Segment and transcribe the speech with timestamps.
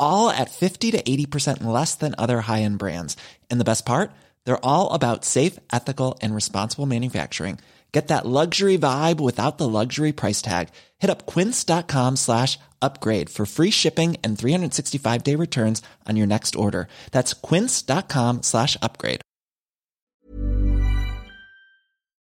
[0.00, 3.16] all at 50 to 80% less than other high end brands.
[3.50, 4.10] And the best part?
[4.44, 7.58] They're all about safe, ethical, and responsible manufacturing.
[7.92, 10.68] Get that luxury vibe without the luxury price tag.
[10.98, 16.56] Hit up quince.com slash upgrade for free shipping and 365 day returns on your next
[16.56, 16.88] order.
[17.12, 19.22] That's quince.com slash upgrade.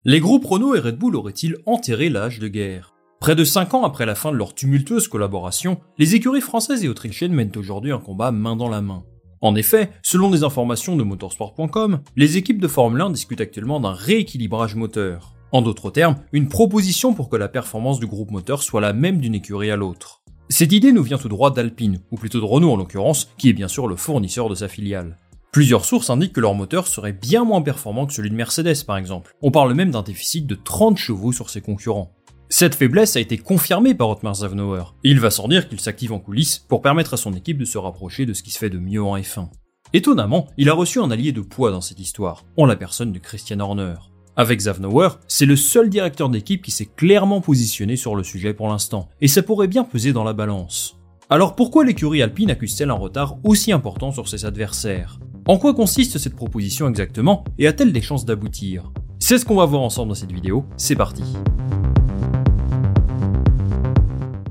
[0.07, 3.85] Les groupes Renault et Red Bull auraient-ils enterré l'âge de guerre Près de 5 ans
[3.85, 7.99] après la fin de leur tumultueuse collaboration, les écuries françaises et autrichiennes mènent aujourd'hui un
[7.99, 9.03] combat main dans la main.
[9.43, 13.93] En effet, selon des informations de motorsport.com, les équipes de Formule 1 discutent actuellement d'un
[13.93, 15.35] rééquilibrage moteur.
[15.53, 19.21] En d'autres termes, une proposition pour que la performance du groupe moteur soit la même
[19.21, 20.23] d'une écurie à l'autre.
[20.49, 23.53] Cette idée nous vient tout droit d'Alpine, ou plutôt de Renault en l'occurrence, qui est
[23.53, 25.19] bien sûr le fournisseur de sa filiale.
[25.53, 28.97] Plusieurs sources indiquent que leur moteur serait bien moins performant que celui de Mercedes par
[28.97, 29.35] exemple.
[29.43, 32.13] On parle même d'un déficit de 30 chevaux sur ses concurrents.
[32.53, 36.19] Cette faiblesse a été confirmée par Otmar Zavnauer, il va sans dire qu'il s'active en
[36.19, 38.79] coulisses pour permettre à son équipe de se rapprocher de ce qui se fait de
[38.81, 39.47] mieux en F1.
[39.93, 43.21] Étonnamment, il a reçu un allié de poids dans cette histoire, en la personne de
[43.21, 43.95] Christian Horner.
[44.35, 48.67] Avec Zavnauer, c'est le seul directeur d'équipe qui s'est clairement positionné sur le sujet pour
[48.67, 50.97] l'instant, et ça pourrait bien peser dans la balance.
[51.31, 55.21] Alors pourquoi l'écurie alpine accuse-t-elle un retard aussi important sur ses adversaires?
[55.47, 58.93] En quoi consiste cette proposition exactement et a-t-elle des chances d'aboutir?
[59.21, 61.23] C'est ce qu'on va voir ensemble dans cette vidéo, c'est parti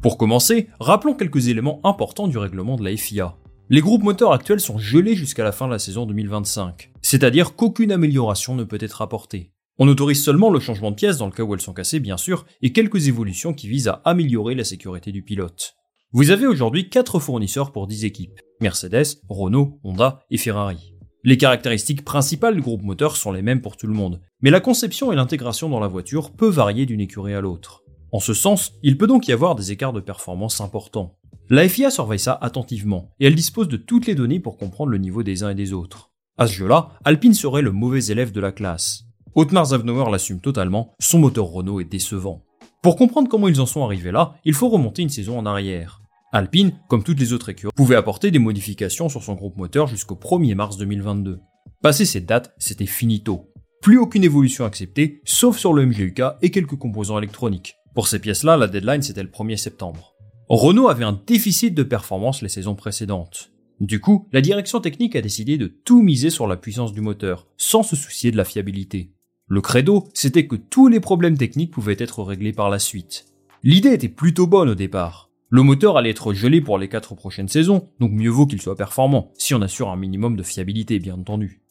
[0.02, 3.36] Pour commencer, rappelons quelques éléments importants du règlement de la FIA.
[3.70, 7.92] Les groupes moteurs actuels sont gelés jusqu'à la fin de la saison 2025, c'est-à-dire qu'aucune
[7.92, 9.52] amélioration ne peut être apportée.
[9.78, 12.16] On autorise seulement le changement de pièces dans le cas où elles sont cassées bien
[12.16, 15.76] sûr, et quelques évolutions qui visent à améliorer la sécurité du pilote.
[16.14, 20.96] Vous avez aujourd'hui 4 fournisseurs pour 10 équipes, Mercedes, Renault, Honda et Ferrari.
[21.26, 24.62] Les caractéristiques principales du groupe moteur sont les mêmes pour tout le monde, mais la
[24.62, 27.84] conception et l'intégration dans la voiture peut varier d'une écurie à l'autre.
[28.12, 31.16] En ce sens, il peut donc y avoir des écarts de performance importants.
[31.50, 34.97] La FIA surveille ça attentivement, et elle dispose de toutes les données pour comprendre le
[34.97, 36.12] niveau des uns et des autres.
[36.38, 39.06] À ce jeu-là, Alpine serait le mauvais élève de la classe.
[39.36, 42.46] Otmar Zavnauer l'assume totalement, son moteur Renault est décevant.
[42.81, 46.02] Pour comprendre comment ils en sont arrivés là, il faut remonter une saison en arrière.
[46.31, 50.16] Alpine, comme toutes les autres écuries, pouvait apporter des modifications sur son groupe moteur jusqu'au
[50.16, 51.40] 1er mars 2022.
[51.81, 53.52] Passé cette date, c'était finito.
[53.81, 57.75] Plus aucune évolution acceptée, sauf sur le MGUK et quelques composants électroniques.
[58.00, 60.16] Pour ces pièces-là, la deadline c'était le 1er septembre.
[60.48, 63.52] Renault avait un déficit de performance les saisons précédentes.
[63.82, 67.46] Du coup, la direction technique a décidé de tout miser sur la puissance du moteur,
[67.58, 69.12] sans se soucier de la fiabilité.
[69.48, 73.26] Le credo, c'était que tous les problèmes techniques pouvaient être réglés par la suite.
[73.64, 75.30] L'idée était plutôt bonne au départ.
[75.50, 78.78] Le moteur allait être gelé pour les 4 prochaines saisons, donc mieux vaut qu'il soit
[78.78, 81.64] performant, si on assure un minimum de fiabilité bien entendu.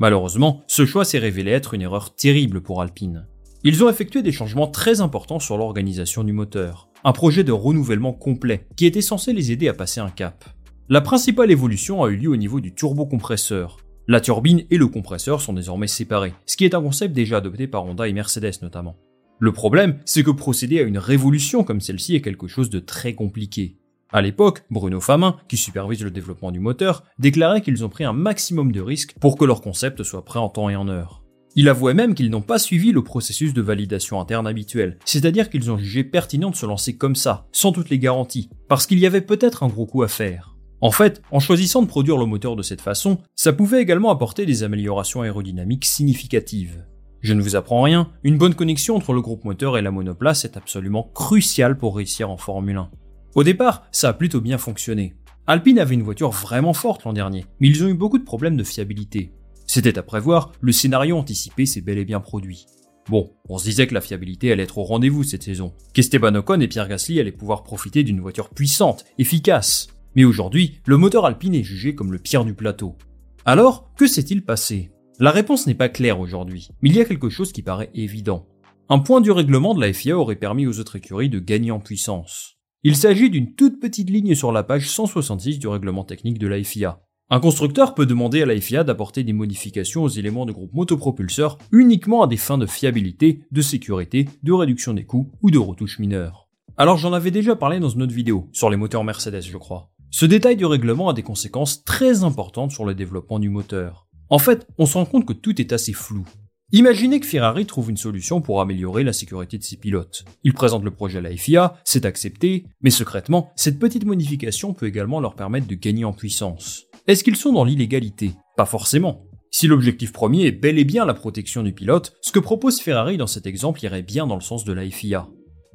[0.00, 3.28] Malheureusement, ce choix s'est révélé être une erreur terrible pour Alpine.
[3.68, 8.12] Ils ont effectué des changements très importants sur l'organisation du moteur, un projet de renouvellement
[8.12, 10.44] complet qui était censé les aider à passer un cap.
[10.88, 13.78] La principale évolution a eu lieu au niveau du turbocompresseur.
[14.06, 17.66] La turbine et le compresseur sont désormais séparés, ce qui est un concept déjà adopté
[17.66, 18.98] par Honda et Mercedes notamment.
[19.40, 23.14] Le problème, c'est que procéder à une révolution comme celle-ci est quelque chose de très
[23.14, 23.78] compliqué.
[24.12, 28.12] À l'époque, Bruno Famin, qui supervise le développement du moteur, déclarait qu'ils ont pris un
[28.12, 31.25] maximum de risques pour que leur concept soit prêt en temps et en heure.
[31.58, 35.70] Il avouait même qu'ils n'ont pas suivi le processus de validation interne habituel, c'est-à-dire qu'ils
[35.70, 39.06] ont jugé pertinent de se lancer comme ça, sans toutes les garanties, parce qu'il y
[39.06, 40.54] avait peut-être un gros coup à faire.
[40.82, 44.44] En fait, en choisissant de produire le moteur de cette façon, ça pouvait également apporter
[44.44, 46.84] des améliorations aérodynamiques significatives.
[47.22, 50.44] Je ne vous apprends rien, une bonne connexion entre le groupe moteur et la monoplace
[50.44, 52.90] est absolument cruciale pour réussir en Formule 1.
[53.34, 55.14] Au départ, ça a plutôt bien fonctionné.
[55.46, 58.58] Alpine avait une voiture vraiment forte l'an dernier, mais ils ont eu beaucoup de problèmes
[58.58, 59.32] de fiabilité.
[59.76, 62.64] C'était à prévoir, le scénario anticipé s'est bel et bien produit.
[63.10, 66.60] Bon, on se disait que la fiabilité allait être au rendez-vous cette saison, qu'Esteban Ocon
[66.60, 69.88] et Pierre Gasly allaient pouvoir profiter d'une voiture puissante, efficace.
[70.14, 72.96] Mais aujourd'hui, le moteur Alpine est jugé comme le pire du plateau.
[73.44, 74.92] Alors, que s'est-il passé?
[75.18, 78.46] La réponse n'est pas claire aujourd'hui, mais il y a quelque chose qui paraît évident.
[78.88, 81.80] Un point du règlement de la FIA aurait permis aux autres écuries de gagner en
[81.80, 82.56] puissance.
[82.82, 86.64] Il s'agit d'une toute petite ligne sur la page 166 du règlement technique de la
[86.64, 87.02] FIA.
[87.28, 91.58] Un constructeur peut demander à la FIA d'apporter des modifications aux éléments de groupe motopropulseur
[91.72, 95.98] uniquement à des fins de fiabilité, de sécurité, de réduction des coûts ou de retouches
[95.98, 96.48] mineures.
[96.76, 99.90] Alors j'en avais déjà parlé dans une autre vidéo, sur les moteurs Mercedes je crois.
[100.12, 104.06] Ce détail du règlement a des conséquences très importantes sur le développement du moteur.
[104.28, 106.24] En fait, on se rend compte que tout est assez flou.
[106.72, 110.24] Imaginez que Ferrari trouve une solution pour améliorer la sécurité de ses pilotes.
[110.42, 114.86] Il présente le projet à la FIA, c'est accepté, mais secrètement, cette petite modification peut
[114.86, 116.85] également leur permettre de gagner en puissance.
[117.08, 118.32] Est-ce qu'ils sont dans l'illégalité?
[118.56, 119.26] Pas forcément.
[119.52, 123.16] Si l'objectif premier est bel et bien la protection du pilote, ce que propose Ferrari
[123.16, 125.28] dans cet exemple irait bien dans le sens de la FIA.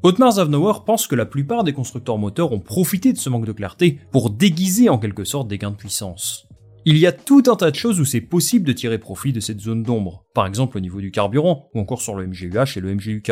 [0.04, 3.54] Otmar Zavnauer pense que la plupart des constructeurs moteurs ont profité de ce manque de
[3.54, 6.50] clarté pour déguiser en quelque sorte des gains de puissance.
[6.84, 9.40] Il y a tout un tas de choses où c'est possible de tirer profit de
[9.40, 12.82] cette zone d'ombre, par exemple au niveau du carburant, ou encore sur le MGUH et
[12.82, 13.32] le MGUK.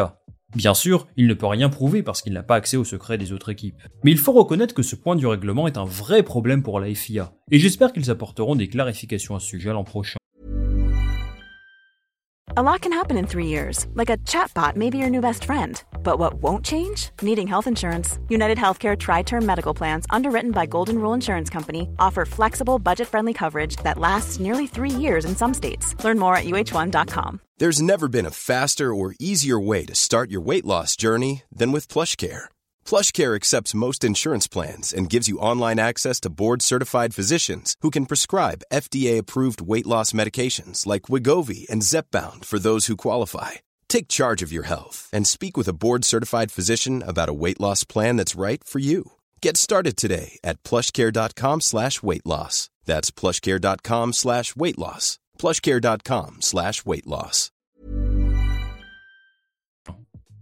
[0.56, 3.34] Bien sûr, il ne peut rien prouver parce qu'il n'a pas accès aux secrets des
[3.34, 3.76] autres équipes.
[4.04, 6.94] Mais il faut reconnaître que ce point du règlement est un vrai problème pour la
[6.94, 10.18] FIA, et j'espère qu'ils apporteront des clarifications à ce sujet l'an prochain.
[16.04, 17.12] But what won't change?
[17.22, 18.18] Needing health insurance.
[18.28, 23.08] United Healthcare Tri Term Medical Plans, underwritten by Golden Rule Insurance Company, offer flexible, budget
[23.08, 25.96] friendly coverage that lasts nearly three years in some states.
[26.04, 27.40] Learn more at uh1.com.
[27.58, 31.72] There's never been a faster or easier way to start your weight loss journey than
[31.72, 32.46] with PlushCare.
[32.86, 37.92] PlushCare accepts most insurance plans and gives you online access to board certified physicians who
[37.92, 43.52] can prescribe FDA approved weight loss medications like Wigovi and Zepbound for those who qualify.
[43.90, 47.60] Take charge of your health and speak with a board certified physician about a weight
[47.60, 49.04] loss plan that's right for you.
[49.42, 52.70] Get started today at plushcare.com slash weight loss.
[52.86, 55.18] That's plushcare.com slash weight loss.
[55.40, 57.50] Plushcare.com slash weight loss.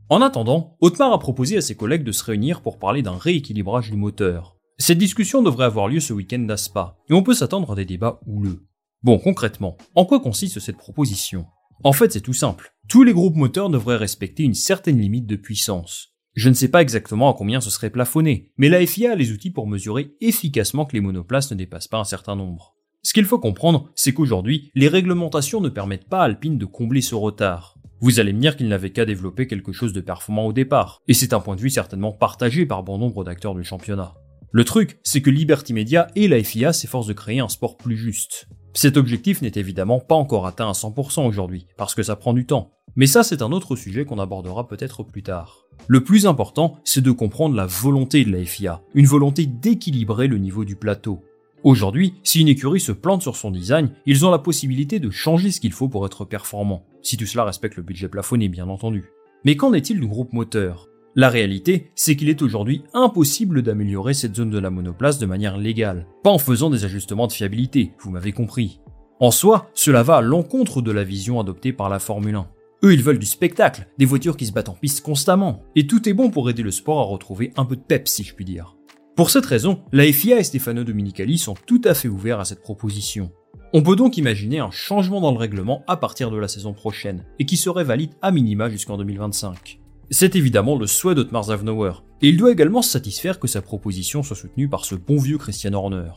[0.10, 3.92] En attendant, Otmar a proposé à ses collègues de se réunir pour parler d'un rééquilibrage
[3.92, 4.58] du moteur.
[4.78, 7.84] Cette discussion devrait avoir lieu ce week-end à Spa, et on peut s'attendre à des
[7.84, 8.66] débats houleux.
[9.04, 11.46] Bon, concrètement, en quoi consiste cette proposition?
[11.84, 12.74] En fait, c'est tout simple.
[12.90, 16.16] Tous les groupes moteurs devraient respecter une certaine limite de puissance.
[16.34, 19.32] Je ne sais pas exactement à combien ce serait plafonné, mais la FIA a les
[19.32, 22.76] outils pour mesurer efficacement que les monoplaces ne dépassent pas un certain nombre.
[23.04, 27.02] Ce qu'il faut comprendre, c'est qu'aujourd'hui, les réglementations ne permettent pas à Alpine de combler
[27.02, 27.78] ce retard.
[28.02, 31.14] Vous allez me dire qu'il n'avait qu'à développer quelque chose de performant au départ, et
[31.14, 34.16] c'est un point de vue certainement partagé par bon nombre d'acteurs du championnat.
[34.52, 37.98] Le truc, c'est que Liberty Media et la FIA s'efforcent de créer un sport plus
[37.98, 38.48] juste.
[38.78, 42.46] Cet objectif n'est évidemment pas encore atteint à 100% aujourd'hui, parce que ça prend du
[42.46, 42.70] temps.
[42.96, 45.66] Mais ça, c'est un autre sujet qu'on abordera peut-être plus tard.
[45.88, 50.38] Le plus important, c'est de comprendre la volonté de la FIA, une volonté d'équilibrer le
[50.38, 51.24] niveau du plateau.
[51.64, 55.50] Aujourd'hui, si une écurie se plante sur son design, ils ont la possibilité de changer
[55.50, 59.06] ce qu'il faut pour être performant, si tout cela respecte le budget plafonné bien entendu.
[59.44, 60.88] Mais qu'en est-il du groupe moteur?
[61.20, 65.58] La réalité, c'est qu'il est aujourd'hui impossible d'améliorer cette zone de la monoplace de manière
[65.58, 68.82] légale, pas en faisant des ajustements de fiabilité, vous m'avez compris.
[69.20, 72.48] En soi, cela va à l'encontre de la vision adoptée par la Formule 1.
[72.84, 76.08] Eux, ils veulent du spectacle, des voitures qui se battent en piste constamment, et tout
[76.08, 78.46] est bon pour aider le sport à retrouver un peu de peps si je puis
[78.46, 78.76] dire.
[79.16, 82.62] Pour cette raison, la FIA et Stefano Dominicali sont tout à fait ouverts à cette
[82.62, 83.32] proposition.
[83.74, 87.26] On peut donc imaginer un changement dans le règlement à partir de la saison prochaine,
[87.40, 89.80] et qui serait valide à minima jusqu'en 2025.
[90.10, 94.24] C'est évidemment le souhait d'Otmar Zavnauer, et il doit également se satisfaire que sa proposition
[94.24, 96.12] soit soutenue par ce bon vieux Christian Horner.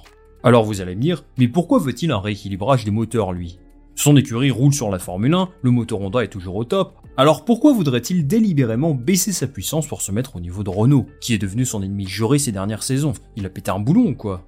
[0.45, 3.59] Alors vous allez me dire, mais pourquoi veut-il un rééquilibrage des moteurs lui?
[3.97, 7.45] Son écurie roule sur la Formule 1, le moteur Honda est toujours au top, alors
[7.45, 11.39] pourquoi voudrait-il délibérément baisser sa puissance pour se mettre au niveau de Renault, qui est
[11.39, 13.13] devenu son ennemi juré ces dernières saisons?
[13.37, 14.47] Il a pété un boulon ou quoi?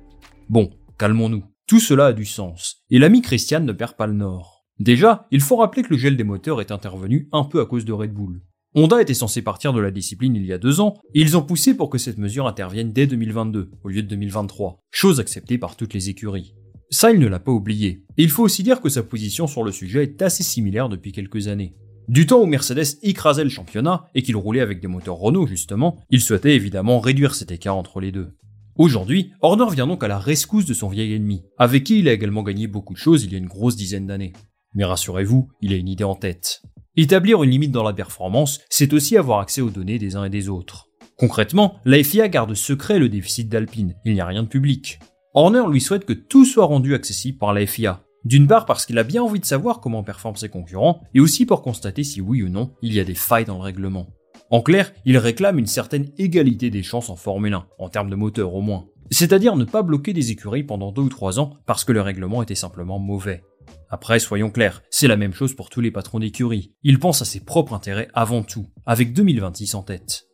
[0.49, 1.43] Bon, calmons-nous.
[1.67, 4.65] Tout cela a du sens, et l'ami Christian ne perd pas le nord.
[4.79, 7.85] Déjà, il faut rappeler que le gel des moteurs est intervenu un peu à cause
[7.85, 8.41] de Red Bull.
[8.75, 11.43] Honda était censé partir de la discipline il y a deux ans, et ils ont
[11.43, 15.77] poussé pour que cette mesure intervienne dès 2022, au lieu de 2023, chose acceptée par
[15.77, 16.55] toutes les écuries.
[16.89, 18.05] Ça, il ne l'a pas oublié.
[18.17, 21.13] Et il faut aussi dire que sa position sur le sujet est assez similaire depuis
[21.13, 21.75] quelques années.
[22.09, 25.99] Du temps où Mercedes écrasait le championnat et qu'il roulait avec des moteurs Renault justement,
[26.11, 28.33] il souhaitait évidemment réduire cet écart entre les deux.
[28.77, 32.13] Aujourd'hui, Horner vient donc à la rescousse de son vieil ennemi, avec qui il a
[32.13, 34.33] également gagné beaucoup de choses il y a une grosse dizaine d'années.
[34.75, 36.63] Mais rassurez-vous, il a une idée en tête.
[36.95, 40.31] Établir une limite dans la performance, c'est aussi avoir accès aux données des uns et
[40.31, 40.89] des autres.
[41.17, 44.99] Concrètement, la FIA garde secret le déficit d'Alpine, il n'y a rien de public.
[45.33, 48.03] Horner lui souhaite que tout soit rendu accessible par la FIA.
[48.27, 51.47] D'une part parce qu'il a bien envie de savoir comment performent ses concurrents, et aussi
[51.47, 54.09] pour constater si oui ou non il y a des failles dans le règlement.
[54.51, 58.17] En clair, il réclame une certaine égalité des chances en Formule 1, en termes de
[58.17, 58.85] moteur au moins.
[59.11, 62.43] C'est-à-dire ne pas bloquer des écuries pendant deux ou trois ans parce que le règlement
[62.43, 63.43] était simplement mauvais.
[63.91, 66.73] Après, soyons clairs, c'est la même chose pour tous les patrons d'écuries.
[66.83, 70.25] Ils pensent à ses propres intérêts avant tout, avec 2026 en tête.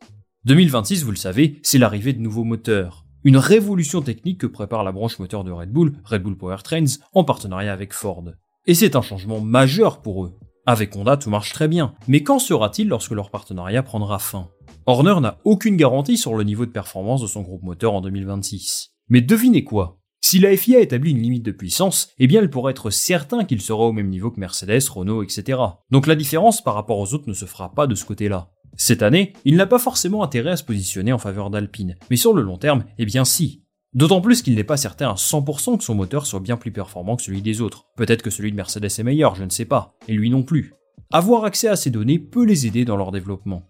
[0.45, 3.05] 2026, vous le savez, c'est l'arrivée de nouveaux moteurs.
[3.25, 7.25] Une révolution technique que prépare la branche moteur de Red Bull, Red Bull Powertrains, en
[7.25, 8.23] partenariat avec Ford.
[8.65, 10.37] Et c'est un changement majeur pour eux.
[10.65, 14.49] Avec Honda, tout marche très bien, mais qu'en sera-t-il lorsque leur partenariat prendra fin?
[14.85, 18.93] Horner n'a aucune garantie sur le niveau de performance de son groupe moteur en 2026.
[19.09, 19.98] Mais devinez quoi?
[20.21, 23.61] Si la FIA établit une limite de puissance, eh bien elle pourrait être certain qu'il
[23.61, 25.59] sera au même niveau que Mercedes, Renault, etc.
[25.91, 28.51] Donc la différence par rapport aux autres ne se fera pas de ce côté-là.
[28.75, 32.33] Cette année, il n'a pas forcément intérêt à se positionner en faveur d'Alpine, mais sur
[32.33, 33.63] le long terme, eh bien si.
[33.93, 37.15] D'autant plus qu'il n'est pas certain à 100% que son moteur soit bien plus performant
[37.15, 37.85] que celui des autres.
[37.97, 40.73] Peut-être que celui de Mercedes est meilleur, je ne sais pas, et lui non plus.
[41.11, 43.63] Avoir accès à ces données peut les aider dans leur développement.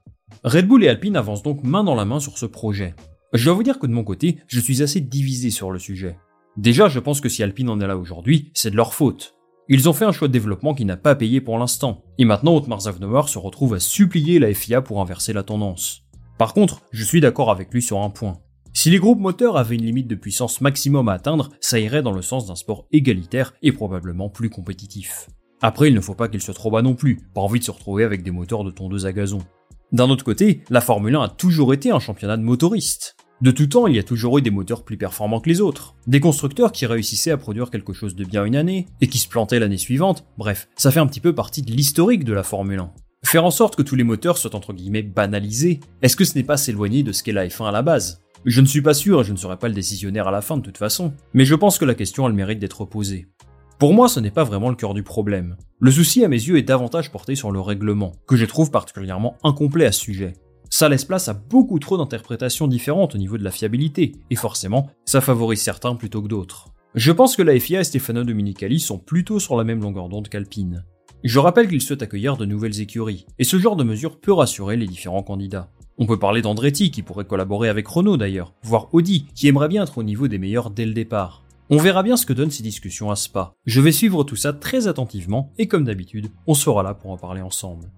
[0.43, 2.95] Red Bull et Alpine avancent donc main dans la main sur ce projet.
[3.33, 6.17] Je dois vous dire que de mon côté, je suis assez divisé sur le sujet.
[6.57, 9.35] Déjà, je pense que si Alpine en est là aujourd'hui, c'est de leur faute.
[9.67, 12.55] Ils ont fait un choix de développement qui n'a pas payé pour l'instant, et maintenant
[12.55, 16.01] Otmar Zavnomar se retrouve à supplier la FIA pour inverser la tendance.
[16.39, 18.39] Par contre, je suis d'accord avec lui sur un point.
[18.73, 22.13] Si les groupes moteurs avaient une limite de puissance maximum à atteindre, ça irait dans
[22.13, 25.27] le sens d'un sport égalitaire et probablement plus compétitif.
[25.61, 27.71] Après, il ne faut pas qu'il soit trop bas non plus, pas envie de se
[27.71, 29.39] retrouver avec des moteurs de tondeuse à gazon.
[29.91, 33.17] D'un autre côté, la Formule 1 a toujours été un championnat de motoristes.
[33.41, 35.95] De tout temps, il y a toujours eu des moteurs plus performants que les autres.
[36.07, 39.29] Des constructeurs qui réussissaient à produire quelque chose de bien une année, et qui se
[39.29, 40.25] plantaient l'année suivante.
[40.37, 42.91] Bref, ça fait un petit peu partie de l'historique de la Formule 1.
[43.25, 46.43] Faire en sorte que tous les moteurs soient entre guillemets banalisés, est-ce que ce n'est
[46.43, 48.21] pas s'éloigner de ce qu'est la F1 à la base?
[48.43, 50.57] Je ne suis pas sûr et je ne serai pas le décisionnaire à la fin
[50.57, 53.27] de toute façon, mais je pense que la question a le mérite d'être posée.
[53.77, 55.55] Pour moi, ce n'est pas vraiment le cœur du problème.
[55.79, 59.37] Le souci à mes yeux est davantage porté sur le règlement, que je trouve particulièrement
[59.43, 60.33] incomplet à ce sujet.
[60.69, 64.89] Ça laisse place à beaucoup trop d'interprétations différentes au niveau de la fiabilité, et forcément,
[65.05, 66.69] ça favorise certains plutôt que d'autres.
[66.95, 70.29] Je pense que la FIA et Stefano Dominicali sont plutôt sur la même longueur d'onde
[70.29, 70.83] qu'Alpine.
[71.23, 74.77] Je rappelle qu'ils souhaitent accueillir de nouvelles écuries, et ce genre de mesure peut rassurer
[74.77, 75.69] les différents candidats.
[75.97, 79.83] On peut parler d'Andretti qui pourrait collaborer avec Renault d'ailleurs, voire Audi qui aimerait bien
[79.83, 81.43] être au niveau des meilleurs dès le départ.
[81.69, 83.53] On verra bien ce que donnent ces discussions à Spa.
[83.65, 87.17] Je vais suivre tout ça très attentivement et comme d'habitude, on sera là pour en
[87.17, 87.91] parler ensemble.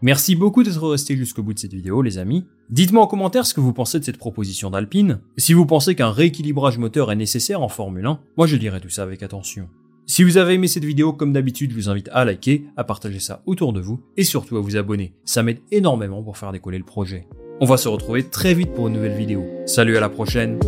[0.00, 2.44] Merci beaucoup d'être resté jusqu'au bout de cette vidéo, les amis.
[2.70, 5.18] Dites-moi en commentaire ce que vous pensez de cette proposition d'Alpine.
[5.38, 8.90] Si vous pensez qu'un rééquilibrage moteur est nécessaire en Formule 1, moi je dirai tout
[8.90, 9.68] ça avec attention.
[10.06, 13.18] Si vous avez aimé cette vidéo, comme d'habitude, je vous invite à liker, à partager
[13.18, 15.14] ça autour de vous et surtout à vous abonner.
[15.24, 17.26] Ça m'aide énormément pour faire décoller le projet.
[17.60, 19.44] On va se retrouver très vite pour une nouvelle vidéo.
[19.66, 20.60] Salut à la prochaine